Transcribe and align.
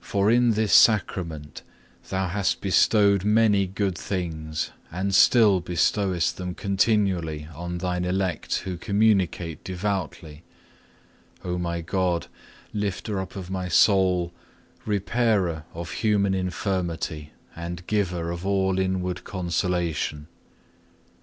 For 0.06 0.30
in 0.30 0.50
this 0.50 0.74
Sacrament 0.74 1.62
Thou 2.10 2.28
hast 2.28 2.60
bestowed 2.60 3.24
many 3.24 3.66
good 3.66 3.96
things 3.96 4.72
and 4.92 5.14
still 5.14 5.60
bestowest 5.60 6.36
them 6.36 6.54
continually 6.54 7.48
on 7.54 7.78
Thine 7.78 8.04
elect 8.04 8.56
who 8.66 8.76
communicate 8.76 9.64
devoutly, 9.64 10.42
O 11.44 11.56
my 11.56 11.80
God, 11.80 12.26
Lifter 12.74 13.18
up 13.18 13.36
of 13.36 13.50
my 13.50 13.68
soul, 13.68 14.34
Repairer 14.84 15.64
of 15.72 15.92
human 15.92 16.34
infirmity, 16.34 17.30
and 17.56 17.86
Giver 17.86 18.30
of 18.30 18.44
all 18.44 18.78
inward 18.78 19.24
consolation. 19.24 20.26